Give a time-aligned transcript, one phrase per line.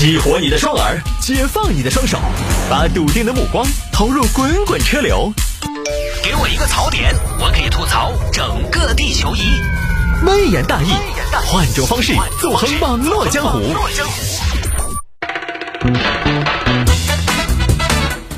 [0.00, 2.18] 激活你的双耳，解放你的双手，
[2.70, 5.30] 把笃定的目光投入滚滚车流。
[6.24, 9.40] 给我一个槽点，我可以吐槽整个地球仪。
[10.24, 10.88] 微言大义，
[11.44, 13.60] 换种方式纵横网络江湖。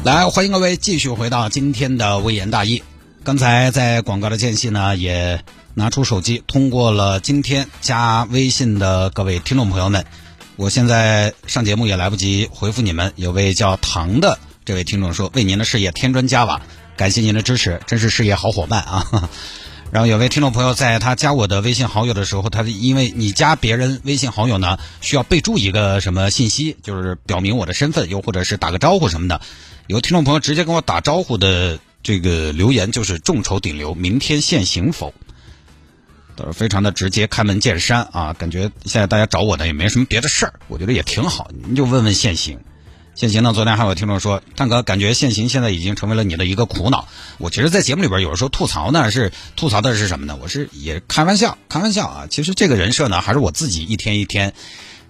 [0.02, 2.82] 来，欢迎各位继续回到今天的微言大义。
[3.22, 5.44] 刚才在广告的间隙呢，也
[5.74, 10.04] 拿出手机通过了今天加微信的各位听众朋友们。
[10.56, 13.12] 我现在上节目也来不及回复你们。
[13.16, 16.60] 有位叫唐的这位听众说：“为您的事业添砖加瓦，
[16.96, 19.06] 感谢您的支持，真是事业好伙伴啊！”
[19.90, 29.40] 然后有位听众朋友在他加我的微信好友的时候，他因为你加别人微信好友呢，需要备注一个什么信息，就是表明我的身份，又或者是打个招呼什么的。
[29.86, 35.12] 有听众朋友直接跟我打招呼的这个留言就是“众筹顶流，明天限行否？”
[36.36, 38.32] 都是非常的直接，开门见山啊！
[38.32, 41.50] 感觉现在大家找我呢也没什么别的事儿，我觉得也挺好。
[41.64, 42.58] 您就问问限行，
[43.14, 43.52] 限行呢？
[43.52, 47.06] 昨天还有听众说，探哥感觉限行现在已经成为了你的一个苦恼。
[47.38, 50.38] 我其实，在节目里边有的时候吐槽呢，是吐槽的是什么呢？
[50.40, 52.26] 我是也开玩笑，开玩笑啊！
[52.28, 54.54] 其实这个人设呢，还是我自己一天一天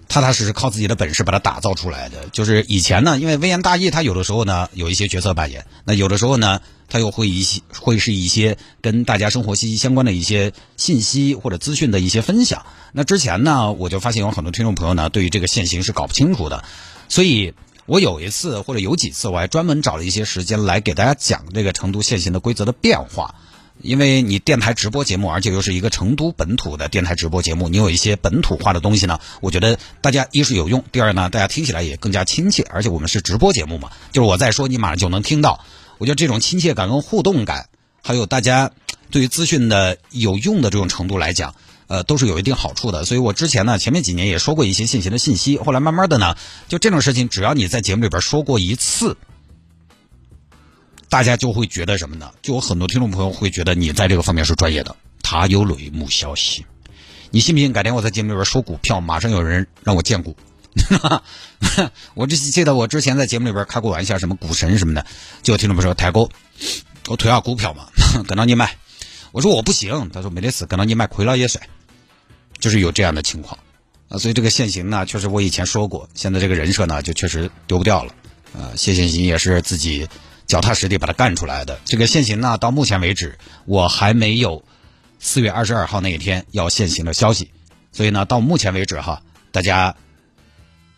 [0.07, 2.27] 踏踏实实靠自己的本事把它打造出来的。
[2.31, 6.59] 就是以前呢，因为微言大义，他有的时候呢有一些角色扮演，那有的时候呢。
[6.93, 12.67] 它又会一些会是一些跟大家生活息息相关的一些信息或者资讯的一些分享。
[12.91, 16.63] 那之前呢，我就发现有很多听众朋友呢，对于这个限行是搞不清楚的。
[17.09, 17.55] 所以
[17.87, 23.33] 我有一次或者有几次，我还专门找了一些时间来给大家讲这个成都限行的规则的变化。
[23.81, 32.67] 因为你电台直播节目，而且又是一个成都本土的电台直播节目，你有一些本土化的东西呢，我觉得大家一是有用，第二呢，大家听起来也更加亲切。
[32.69, 35.65] 而且我们是直播节目嘛，就是我在说，你马上就能听到。
[35.97, 37.69] 我觉得这种亲切感跟互动感，
[38.01, 38.71] 还有大家
[39.11, 41.55] 对于资讯的有用的这种程度来讲，
[41.87, 43.05] 呃，都是有一定好处的。
[43.05, 46.35] 所以我之前呢，前面几年也说过一些信息的信息，后来慢慢的呢，
[46.67, 49.15] 就这种事情，只要你在节目里边说过一次，
[51.09, 52.31] 大家就会觉得什么呢？
[52.41, 54.95] 就有很多听众朋友会觉得你在这个方面是专业的。
[55.21, 56.65] 他有内幕消息，
[57.31, 57.71] 你信不信？
[57.71, 60.35] 改天我在节目里边说股票，马上有人让我荐股。
[62.15, 65.05] 我这记得我之前在节目里边开过玩笑，什么股神什么的，
[65.41, 66.27] 就听众朋友说：“台哥，
[67.07, 67.87] 我推下股票嘛，
[68.27, 68.75] 跟到你买。”
[69.31, 71.63] 我说我不行，他说没得事，跟到你买亏了也算。
[72.59, 73.59] 就是有这样的情况
[74.09, 78.13] 啊，所以这个限行呢，确实我以前说过，现在这个人设呢，就确实丢不掉了。
[78.53, 80.07] 啊，谢限行也是自己
[80.47, 81.79] 脚踏实地把它干出来的。
[81.85, 84.63] 这个限行呢，到目前为止我还没有
[85.19, 87.51] 四月二十二号那一天要限行的消息，
[87.91, 89.95] 所以呢，到目前为止哈，大家。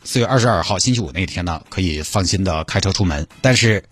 [0.05, 3.83] 四月二十二号星期五那天呢，可以放心的开车出门，但是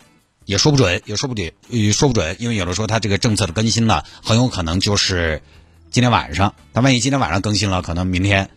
[0.46, 5.41] 也说不准，也说不准，也说不准，因为有的时候它这个政策的更新呢，很有可能就是
[5.90, 6.53] 今天晚上。
[6.72, 8.51] 那万一今天晚上更新了，可能明天，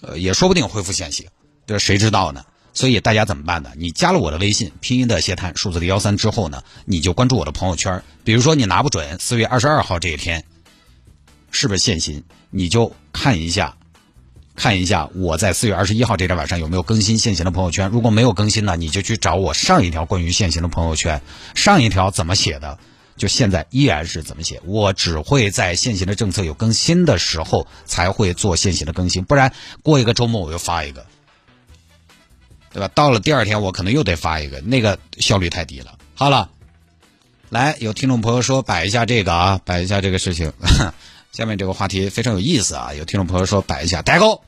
[0.00, 1.26] 呃，也说不定恢复限行，
[1.66, 2.44] 这谁知道呢？
[2.72, 3.72] 所以大家怎么办呢？
[3.76, 8.00] 你加了我的微信，拼音的谢探，数字的幺三之后呢，你就关注我的朋友圈。
[8.22, 10.44] 比如说你拿不准四月二十二号这一天
[11.50, 13.76] 是不是限行，你就看一下。
[14.56, 17.90] 看一下我在四月二十一号这天晚上有没有更新限行的朋友圈。
[17.90, 21.20] 如果没有更新呢，你就去找我上一条关于限行的朋友圈。
[21.54, 22.78] 上一条怎么写的，
[23.18, 24.62] 就现在依然是怎么写。
[24.64, 29.52] 我只会在限行的政策有更新的时候才会做限行的更新，不然
[29.82, 31.04] 过一个周末我又发一个，
[32.72, 32.88] 对吧？
[32.94, 35.98] 到了第二天我可能又得发一个，那个效率太低了。
[36.14, 36.48] 好了，
[37.50, 40.50] 来，有听众朋友说摆一下这个啊，摆一下这个事情。
[41.32, 42.94] 下面这个话题非常有意思啊！
[42.94, 44.40] 有听众朋友说摆一下，大哥，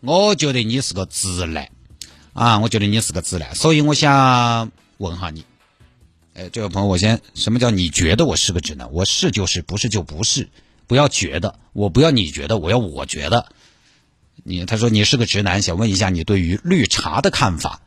[0.00, 1.70] 我觉得你是个直男
[2.32, 5.44] 啊，我觉得你是个直男，所以我想问下你，
[6.34, 8.92] 哎，这位朋友，我先，什么叫你觉得我是个直男？
[8.92, 10.48] 我是就是，不是就不是，
[10.86, 13.46] 不要觉得，我不要你觉得，我要我觉得。
[14.44, 17.80] 你他说你是个直男，想问一下你对于绿茶的看法。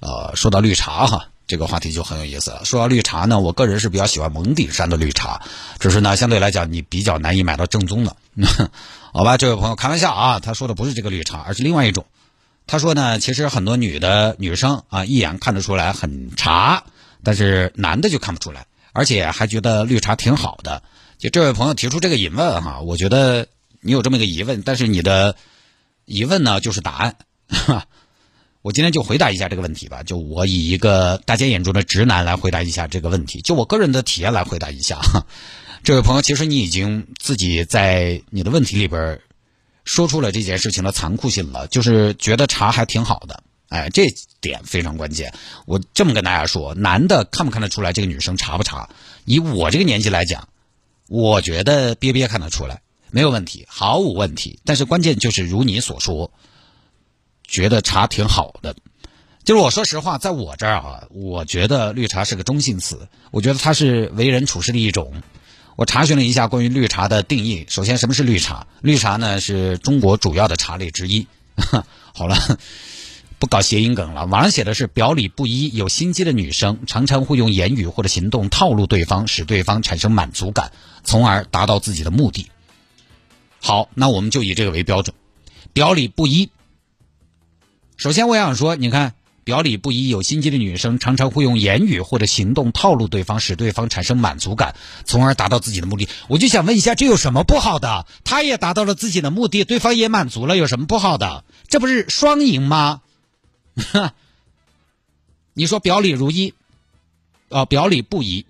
[0.00, 1.30] 呃，说到绿茶哈。
[1.46, 2.64] 这个话题就很有意思了。
[2.64, 5.42] 说到绿茶呢，我个人是比较喜欢蒙顶山的绿茶，
[5.78, 8.16] 只是呢，相对来讲你比较难以买到正宗的。
[9.12, 12.06] 好吧，这位朋友开玩笑啊，他说的不是这个绿茶，而是另外一种。
[12.66, 16.84] 他说呢，其实很多女的女生啊，一眼看得出来很茶，
[17.22, 20.82] 但是男的就看不出来，而且还觉得绿茶挺好的。
[21.18, 23.46] 就这位朋友提出这个疑问哈，我觉得
[23.80, 25.36] 你有这么一个疑问，但是你的
[26.06, 27.16] 疑问呢就是答案。
[28.64, 34.98] 我今天就回答一下这个问题吧，就我以一个大家眼中的直男来回答一下这个问题，就我个人的体验来回答一下。
[35.82, 39.20] 这位朋友，其实你已经自己在你的问题里边
[39.84, 44.06] 说出了这件事情的残酷性了，就是觉得茶还挺好的，哎，这
[44.40, 45.34] 点非常关键。
[45.66, 48.88] 我这么跟大家说，男的看不看得出来这个女生茶不茶？
[49.26, 50.48] 以我这个年纪来讲，
[51.06, 52.80] 我觉得憋憋看得出来，
[53.10, 54.58] 没有问题，毫无问题。
[54.64, 56.32] 但是关键就是如你所说。
[57.54, 58.74] 觉得茶挺好的。
[59.44, 65.12] 就是我说实话，在我这儿啊，我觉得绿茶是个中性词，我觉得它是为人处事的一种。
[65.76, 68.66] 我查询了一下关于绿茶的定义，首先什么是绿茶？
[68.80, 71.28] 绿茶呢是中国主要的茶类之一。
[72.12, 72.58] 好了。
[73.36, 74.24] 不搞谐音梗了。
[74.24, 80.72] 网上写的是表里不一、有心机的女生，常常会用言语或者行动套路对方，使对方产生满足感，
[81.02, 82.46] 从而达到自己的目的。
[83.60, 85.14] 好，那我们就以这个为标准。
[85.74, 86.48] 表里不一。
[88.04, 89.14] 首先，我想说，你看，
[89.44, 96.06] 表里不一、有心机的女生，常常会用言语或者行动套路对方，使对方产生满足感，从而达到自己的目的。
[96.28, 98.04] 我就想问一下，这有什么不好的？
[98.22, 101.44] 他也达到了自己的目的，对方也满足了，有什么不好的？
[101.66, 103.00] 这不是双赢吗？
[103.74, 104.12] 哈，
[105.54, 106.52] 你说表里如一，
[107.48, 108.44] 哦，表里不一，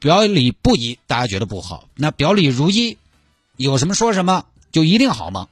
[0.00, 1.88] 表里不一，大家觉得不好。
[1.94, 2.98] 那表里如一，
[3.56, 5.48] 有什么说什么就一定好吗？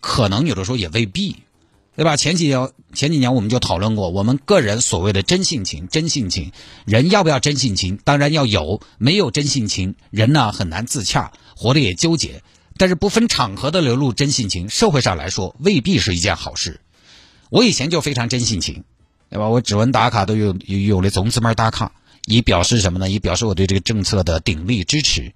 [0.00, 1.36] 可能有的时候也未必，
[1.96, 2.16] 对吧？
[2.16, 6.52] 前几年前几年我们就讨论过，我们个人所谓的真性情，真性情，
[6.84, 7.98] 人要不要真性情？
[8.04, 12.42] 当然要有，没有真性情，人呢很难自洽，活得也纠结。
[12.76, 16.80] 但是不分场合的流露真性情，社会上来说未必是一件好事。
[17.48, 18.84] 我以前就非常真性情，
[19.30, 19.48] 对吧？
[19.48, 21.92] 我指纹打卡都有有有的种子门打卡，
[22.26, 23.08] 以表示什么呢？
[23.08, 25.32] 以表示我对这个政策的鼎力支持。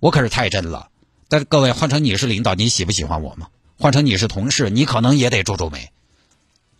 [0.00, 0.88] 我可是太真了。
[1.28, 3.48] 但是各位，换成你是领导，你喜不喜欢我吗？
[3.82, 5.90] 换成你是同事，你可能也得皱皱眉。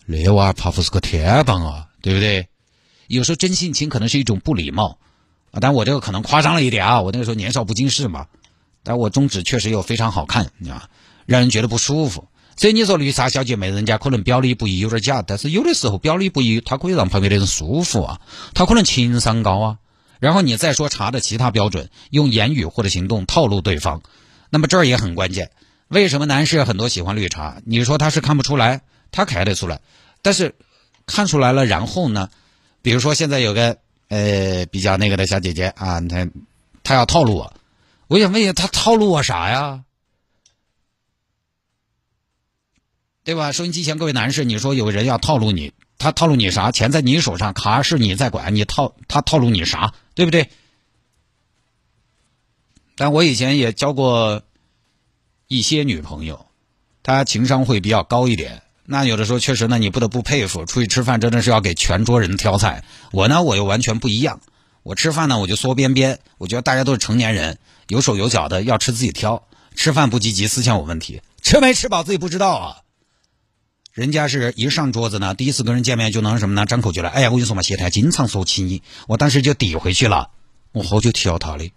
[0.06, 2.46] 那娃怕不是个天棒啊，对不对？
[3.08, 4.98] 有时候真性情可能是一种不礼貌
[5.50, 7.02] 啊，但我这个可能夸张了一点啊。
[7.02, 8.28] 我那个时候年少不经事嘛，
[8.84, 10.80] 但我中指确实又非常好看，你知道？
[11.26, 12.28] 让人觉得不舒服。
[12.56, 18.20] 所以你说绿茶小姐妹，人家可能表里不一有点假，但是有的时候表里不一，她可以让旁边的人舒服啊，
[18.54, 19.78] 她可能情商高啊。
[20.20, 24.02] 然后你再说茶的其他标准，用言语或者行动套路对方，
[24.50, 25.50] 那么这儿也很关键。
[25.92, 27.60] 为什么男士很多喜欢绿茶？
[27.66, 28.80] 你说他是看不出来，
[29.10, 29.82] 他看得出来，
[30.22, 30.54] 但是
[31.04, 32.30] 看出来了，然后呢？
[32.80, 33.76] 比如说现在有个
[34.08, 36.26] 呃比较那个的小姐姐啊，她
[36.82, 37.54] 她要套路我，
[38.08, 39.84] 我想问一下，她套路我啥呀？
[43.22, 43.52] 对吧？
[43.52, 46.72] 收音机前各位男士，你说有个人要套路你，他套路你啥？
[46.72, 49.92] 钱在你手上，卡是你在管，你套他套路你啥？
[50.14, 50.48] 对不对？
[52.96, 54.42] 但我以前也教过
[55.52, 56.46] 一些女朋友，
[57.02, 58.62] 她情商会比较高一点。
[58.86, 62.84] 那有的时候确实呢，你不得不佩服，出去吃饭真的是要给全桌人挑菜。
[63.12, 64.40] 我呢，我又完全不一样。
[64.82, 66.20] 我吃饭呢，我就缩边边。
[66.38, 67.58] 我觉得大家都是成年人，
[67.88, 69.46] 有手有脚的，要吃自己挑。
[69.76, 71.20] 吃饭不积极，思想有问题。
[71.42, 72.76] 吃没吃饱自己不知道啊。
[73.92, 76.64] 人家是一上桌子呢，第一次跟人见面就能什么呢？
[76.64, 77.10] 张口就来。
[77.10, 80.30] 哎呀，我跟你说嘛，谢太经常说起你，我当时就抵回去了。
[80.72, 81.70] 我好久提到他的，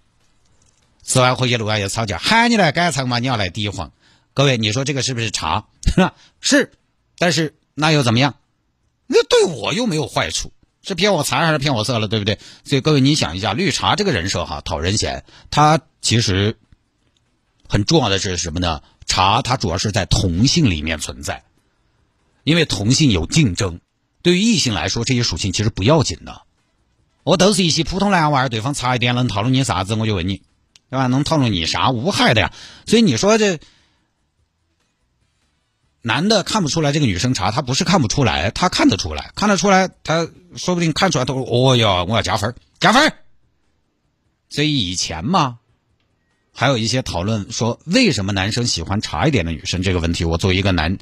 [1.06, 3.92] 吃完回去路上又吵架，喊你来改场嘛，你要来抵黄。
[4.34, 5.68] 各位，你说这个是不是茶？
[6.42, 6.74] 是，
[7.18, 8.36] 但是那又怎么样？
[9.08, 12.40] 那对我又没有坏处，是骗我财还是骗我色了，对不对？
[12.64, 15.24] 所以各位，你想一下，绿茶这个人设哈，讨人嫌。
[15.52, 16.58] 他其实
[17.70, 18.82] 很重要的是什么呢？
[19.06, 21.44] 茶它主要是在同性里面存在。
[22.44, 23.80] 因为同性有竞争，
[24.24, 26.42] 对于异性来说，这些属性其实不要紧的。
[27.24, 30.42] 我都是一些普通男娃儿，对方差一点能套路你啥子，我就问你，
[30.96, 31.08] 对吧？
[31.08, 31.90] 能套路你啥？
[31.90, 32.54] 无害的呀。
[32.86, 33.60] 所以你说这
[36.02, 43.12] 男的看不出来这个女生差，他不是看不出来，他看得出来，看得出来，他说不定看出来，他说：“哦哟，我要加分，加分。”
[44.48, 45.60] 所以以前嘛，
[46.54, 50.98] 还有一些讨论说，为什么男生喜欢差一点的女生这个问题，我作为一个男。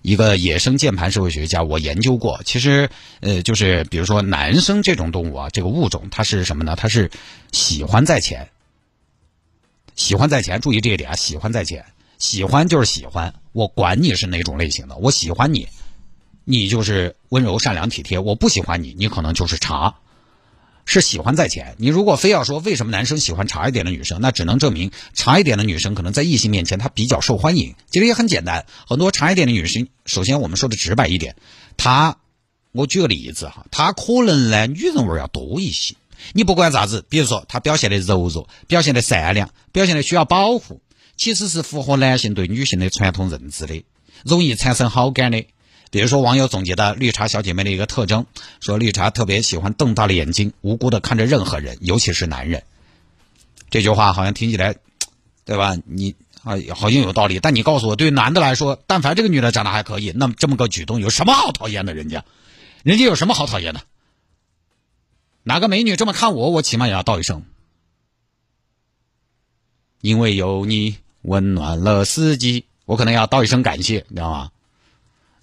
[0.00, 2.40] 一个野生键盘社会学家，我研究过。
[2.44, 2.88] 其实，
[3.20, 6.76] 呃，就是比如说男生这种动物啊，这个物种它是什么呢？
[6.76, 7.10] 它是
[7.50, 8.48] 喜欢在前，
[9.98, 10.60] 喜欢在前。
[10.60, 11.84] 注意这一点啊，喜欢在前，
[12.18, 13.34] 喜欢就是喜欢。
[13.52, 15.68] 我管你是哪种类型的，我喜欢你，
[16.44, 19.96] 你就是温柔善良体贴；我不喜欢你，你可能就是茶。
[20.84, 27.74] 是喜欢在前，你如果非要说为什么男生喜欢茶一点的女生，那只能证明茶一点的女生可能在异性面前她比较受欢迎。
[27.90, 31.36] 其实也很简单，很多茶一点的女生，首先我们说的直白一点，
[31.76, 32.16] 她，
[32.72, 35.96] 我举个例子哈，她可能呢女人味要多一些。
[36.32, 40.80] 你不管咋子，比如说她表现的柔弱，表现的善良，表现的需要保护，
[41.16, 43.84] 其实是符合男性对女性的传统认知的，
[44.24, 45.44] 容易产生好感的。
[45.90, 48.26] 比如说，网友总结的绿茶小姐妹的一个特征，
[48.60, 52.62] 说绿茶特别喜欢瞪大了眼睛，无辜的看着任何人，尤其是男人。
[53.70, 54.76] 这句话好像听起来，
[55.46, 55.76] 对吧？
[55.86, 57.40] 你啊，好像有道理。
[57.40, 61.94] 但你告诉我，对于男的来说，但凡这个女的长得还可以，那么这么个举动有什么好讨厌的？
[61.94, 62.22] 人家，
[62.82, 63.80] 人家有什么好讨厌的？
[65.48, 67.42] 哪个美女这么看我，我起码也要道一声，
[70.02, 74.50] 因为有你温暖了四季，我可能要道一声感谢，你知道吗？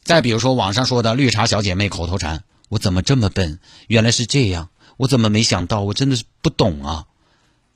[0.04, 3.60] 再比如说网上说的“绿茶小姐妹”口头禅，我怎么这么笨？
[3.88, 5.82] 原来是这样，我怎么没想到？
[5.82, 7.08] 我真的是不懂啊！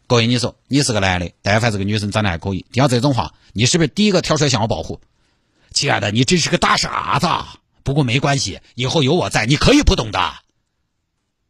[0.06, 5.02] 各位，你说你是个男的，但凡这个女生长得还可以，听到这种话，你是不是第一个跳出来向我保护？
[5.74, 7.28] 亲爱的，你真是个大傻子。
[7.82, 10.32] 不过没关系，以后有我在，你可以不懂的。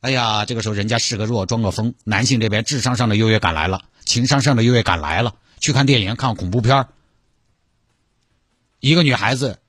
[0.01, 5.35] 哎呀，这个时候人家示个弱，装个疯，男性这边智商上的优越感来了，情商上的优越感来了。
[5.59, 6.87] 去看电影，看恐怖片
[8.79, 9.59] 一个女孩子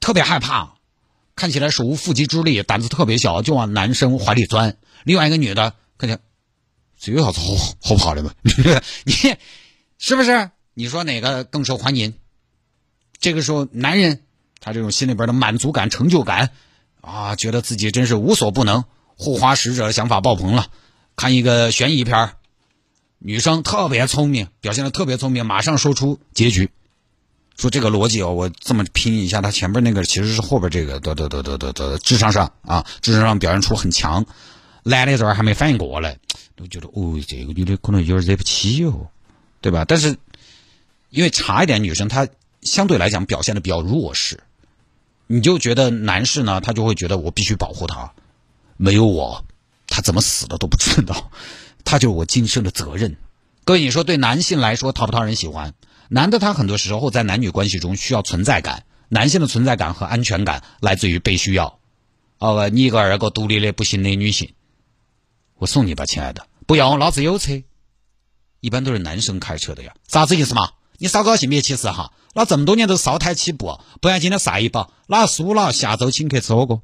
[0.00, 0.74] 特别害怕，
[1.34, 4.76] 看起来手无缚鸡之力，胆子特别小，就往男生怀里钻。
[5.04, 6.20] 另外一个女的看起来。
[7.04, 8.30] 这有啥子好好怕的嘛？
[9.04, 9.12] 你
[9.98, 10.50] 是不是？
[10.72, 12.14] 你说哪个更受欢迎？
[13.18, 14.22] 这个时候，男人
[14.60, 16.50] 他这种心里边的满足感、成就感
[17.00, 18.84] 啊，觉得自己真是无所不能，
[19.16, 20.66] 护花使者想法爆棚了。
[21.16, 22.32] 看一个悬疑片
[23.18, 26.70] 女生特别聪明，表现的特别聪明，马上说出结局。
[27.56, 34.24] 说这个逻辑哦，我这么拼一下，他前边那个其实是后边这个得得得得得得智商上啊，智商上表现出很强。
[34.82, 36.18] 来的这儿还没反应过来。
[36.54, 39.08] 都觉得哦，这个女的可能有点惹不起哦，
[39.60, 39.84] 对吧？
[39.86, 40.16] 但是
[41.08, 42.28] 因为差一点女生，她
[42.62, 44.40] 相对来讲表现的比较弱势，
[45.26, 48.12] 你就觉得男士呢，他就会觉得我必须保护她，
[48.84, 49.44] 没有我，
[49.86, 51.30] 他怎么死的都不知道，
[51.84, 53.16] 他就是我今生的责任。
[53.62, 55.74] 各位，你说对男性来说讨不讨人喜欢？
[56.08, 61.78] 男的他很多时候在男女关系中需要存在感，男性的存在感和安全感来自于被需要。
[62.40, 64.52] 哦，你一个二个独立的不行的女性。
[65.58, 66.48] 我送你吧，亲爱的。
[66.66, 67.62] 不用，老子有车。
[68.58, 70.70] 一般都是男生开车的呀，啥子意思嘛？
[70.98, 72.12] 你少搞性别歧视哈！
[72.34, 76.82] 那这么多年都烧胎起步，不然今天晒一把，哪输了下周请客吃火锅。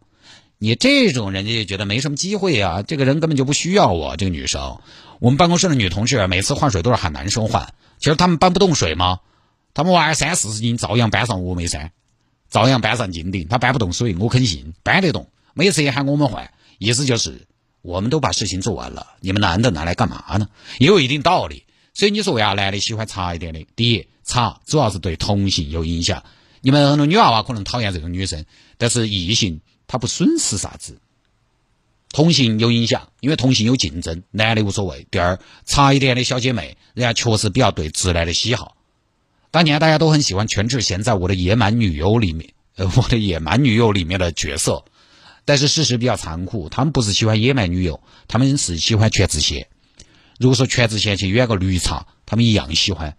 [0.59, 4.17] 你这种人家就觉得没什么机会呀，这个人根本就不需要我。
[4.17, 4.81] 这个女生，
[5.21, 9.21] 我们办公室的女同事每次换水都是喊男生换，其实他们搬不动水吗？
[9.75, 11.93] 他们娃儿三四十斤照样搬上峨眉山，
[12.51, 15.31] 照样搬上金顶，他搬不动水，我肯信，搬得动。
[15.55, 17.47] 每次也喊我们换，意思就是。
[17.81, 20.49] 我们都把事情做完了，你们男的拿来干嘛呢？
[20.79, 21.65] 也有一定道理。
[21.95, 23.65] 所以你说为啥男的喜欢差一点的？
[23.77, 26.25] 第一，差主要是对同性有影响。
[26.61, 28.45] 你们很多女娃娃可能讨厌这种女生，
[28.79, 31.01] 但是异性他不损失啥子。
[32.11, 35.07] 同性有影响，因为同性有竞争，男的无所谓。
[35.11, 38.77] 第二，差一点的小姐妹，人家确实比较对直男的喜好。
[39.51, 44.85] 当年大家都很喜欢全智贤在我的野蛮女友里面，呃，我的野蛮女友里面的角色。
[45.45, 49.69] 但是事实比较残酷，他们不是喜欢野蛮女友，他们是喜欢全智贤。
[50.39, 53.17] 如果说全智贤去演个绿茶，他们一样喜欢，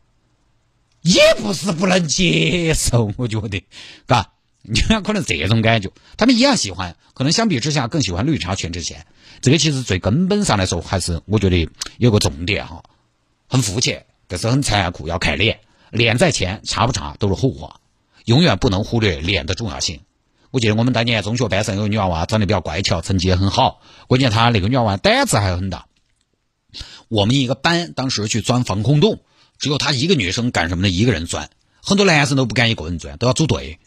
[1.02, 3.12] 也不是不能接受。
[3.18, 3.64] 我觉得，
[4.06, 4.32] 嘎，
[4.64, 9.08] 你看可能这种感觉，他们一样喜欢，可能相比之下更喜欢绿茶全智贤。
[9.42, 12.84] 这个其实最根本上来说，还是我觉得有个重点哈，
[13.48, 15.62] 很肤浅，但是很残酷，要看脸，
[15.92, 17.80] 脸在前，差不差都是后话，
[18.26, 20.02] 永远不能忽略脸的重要性。
[20.52, 23.82] 我记得我们当年中学班上有个女娃娃，长得比较乖巧，成绩也很好。
[24.08, 25.86] 关键她那个女娃娃胆子还很大。
[27.08, 29.22] 我们一个班当时去钻防空洞，
[29.58, 30.90] 只有她一个女生敢什么呢？
[30.90, 31.50] 一个人钻，
[31.82, 33.80] 很多男生都不敢一个人钻，都要组队。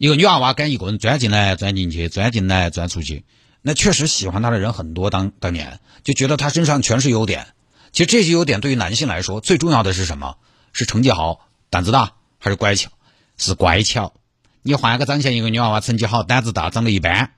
[0.00, 3.26] 一个女娃娃敢一个人钻进来、钻进去、钻进来、钻出去，
[3.60, 5.10] 那确实喜欢她的人很多。
[5.10, 7.48] 当当年就觉得她身上全是优点。
[7.92, 10.38] 其实这些优点对于男性来说，最重要的是什么？
[10.72, 12.90] 是成绩好、胆子大，还是乖巧？
[13.36, 14.14] 是乖巧。
[14.62, 17.32] 你换个长相，一个女娃娃成绩好，胆子大，长得一般，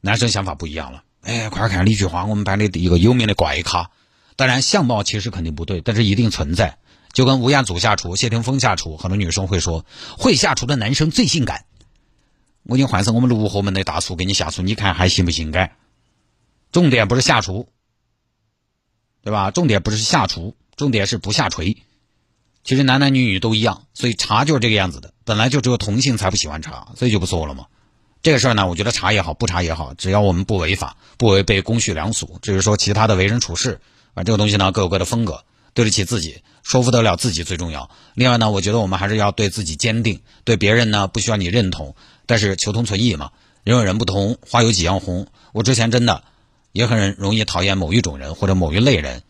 [0.00, 1.02] 男生想法不一样了。
[1.22, 3.90] 哎，快看李菊花，我们班的一个有名的怪咖。
[4.36, 6.78] 当然，相貌其实肯定不对，但是一定存在。
[7.12, 9.84] 就跟吴彦祖下厨、谢霆锋下厨，很多女生会说，
[10.16, 11.64] 会下厨的男生最性感。
[12.64, 15.50] 我已经换成我们卢河门的大厨给你下厨，你看还行不行？
[15.50, 15.76] 该？
[16.72, 17.68] 重点不是下厨，
[19.22, 19.50] 对吧？
[19.50, 21.76] 重点不是下厨，重点是不下垂。
[22.64, 25.12] 其实男男女女都一样，所以茶就是这个样子的。
[25.24, 27.66] 本来就只有同性才不喜欢茶，所以就不说了嘛。
[28.22, 33.80] 这个事儿呢，我觉得茶也好，不茶也好，只要我们不违法，不违背公序良俗，至于说其他的为人处事
[34.14, 35.44] 啊，这个东西呢各有各的风格，
[35.74, 37.90] 对得起自己，说服得了自己最重要。
[38.14, 41.94] 另外呢，我觉得我们还是要对自己坚定，对别人呢不需要你认同，
[42.26, 43.30] 但是求同存异嘛。
[43.64, 45.26] 人有人不同，花有几样红。
[45.52, 46.22] 我之前真的
[46.72, 49.22] 也很容易讨厌某一种人或者某一类人。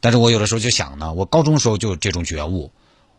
[0.00, 2.72] 但是我有的时候就想呢，我高中时候就有这种觉悟。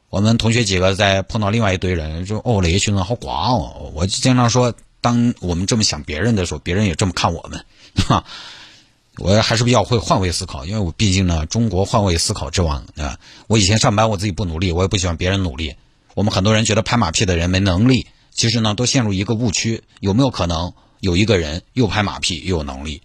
[0.09, 7.65] 我们同学几个在碰到另外一堆人，说：“哦，那群人好瓜哦。”我就经常说，当我们这么想别人的时候，别人也这么看我们。
[8.07, 8.23] 哈，
[9.17, 13.17] 我还是比较会换位思考，因为我毕竟呢，中国换位思考之王啊。
[13.47, 15.75] 我以前上班我自己不努力，我也不喜欢别人努力。
[16.15, 23.01] 我们很多人觉得拍马屁的人没能力，其实呢，都陷入一个误区：有没有可能有一个人又拍马屁又有能力？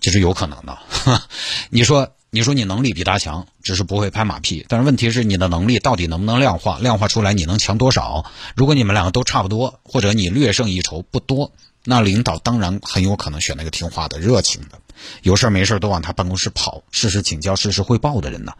[0.00, 0.78] 这是有可能的。
[1.70, 2.10] 你说。
[2.34, 4.66] 你说你能力比他强，只是不会拍马屁。
[4.68, 6.80] 但是问题是，你的能力到底能不能量化？
[6.80, 8.24] 量化出来你能强多少？
[8.56, 11.52] 如果你们两个都差不多，或者你略胜一筹不多，
[11.84, 14.80] 那领导当然很有可能选那个听话的、热情的，
[15.22, 18.52] 有事没事都往他办公室跑，事事请教、事事汇报的人呢。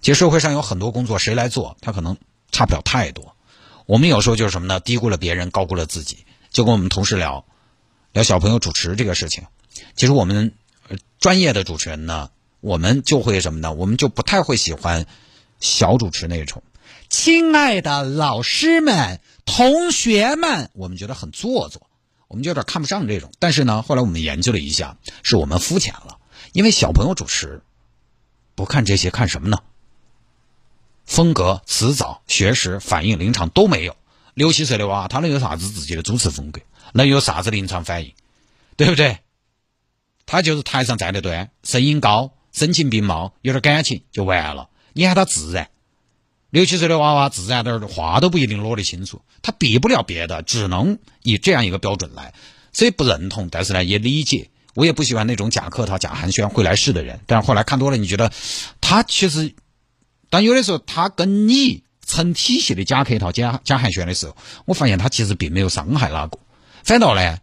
[0.00, 2.16] 其实社会上有很多工作，谁来做，他可能
[2.50, 3.36] 差不了太多。
[3.90, 4.78] 我们有时候就是什么呢？
[4.78, 6.24] 低估了别人，高估了自己。
[6.50, 7.44] 就跟我们同事聊，
[8.12, 9.46] 聊小朋友主持这个事情。
[9.96, 10.52] 其实我们
[11.18, 12.30] 专业的主持人呢。
[12.60, 13.72] 我们就会什么呢？
[13.72, 15.06] 我们就不太会喜欢
[15.60, 16.62] 小主持那种。
[17.08, 21.88] 亲爱的老师们、同学们，我们觉得很做作，
[22.28, 23.32] 我们就有点看不上这种。
[23.38, 26.18] 但是呢，后来我们研究了一下，是我们肤浅了。
[26.52, 27.62] 因为小朋友主持
[28.54, 29.60] 不看这些，看什么呢？
[31.04, 33.96] 风格、辞藻、学识、反应、临场都没有。
[34.34, 36.60] 六七岁的娃，他能有啥子自己的主持风格？
[36.92, 38.14] 能有啥子临场反应？
[38.76, 39.18] 对不对？
[40.26, 42.32] 他就是台上站得端，声音高。
[42.52, 44.70] 声情并茂，有点感情就完了。
[44.92, 45.70] 你喊他自然，
[46.50, 49.22] 六七岁的娃娃自然点儿，话都不一定落得清楚。
[49.40, 52.34] 他比不了别的，只能以这样一个标准来。
[52.72, 54.50] 所以不认同，但是呢也理解。
[54.74, 57.20] 我也不喜欢那种假客套、假寒暄、会来事的人。
[57.26, 58.32] 但是后来看多了，你觉得
[58.80, 59.54] 他其实，
[60.30, 66.38] 但有的时候他跟你成体系的假客套、假假寒暄的时候，我发现他其实并没有伤害哪个。
[66.82, 67.38] 反倒呢，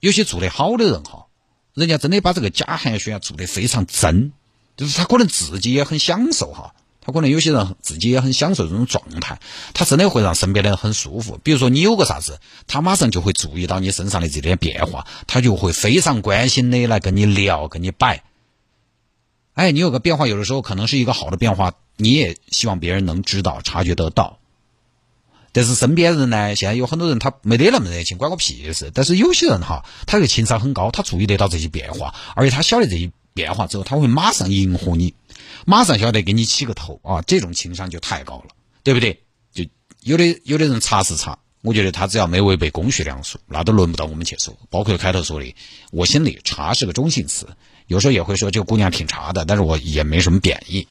[0.00, 1.26] 有些做得好的人哈。
[1.74, 4.32] 人家真的把这个假寒暄做得非常真，
[4.76, 9.38] 就是他可能自己也很享受哈，他可能有些人自己也很享受这种状态，
[9.74, 11.38] 他真的会让身边的人很舒服。
[11.44, 18.24] 比如说你有个啥子，他马上就会注意到你身上的这点变化，他就会非常关心的来跟你聊，跟你摆。
[19.58, 24.38] 哎，你有个变化，有的时候可能是一个好的变化，你也希望别人能知道、察觉得到。
[25.50, 28.92] 但是身边人呢，现在有很多人他没得那么热情，关我屁事。
[28.94, 35.14] 但是有些人哈，他这个情商很高，他注意得到这些变化，而且他晓得这些变化之后，他会马上迎合你，
[35.66, 39.24] 马上晓得给你起个头啊，这种情商就太高了，对不对？
[39.52, 39.64] 就
[40.04, 44.56] 有的有的人查是查，我觉得他只要没违背公序良俗，那都轮不到我们去说。
[44.70, 45.52] 包括开头说的，
[45.90, 47.48] 我心里查是个中性词，
[47.88, 50.86] 有时候也会说这个姑娘挺茶的，但是我也没什么贬义。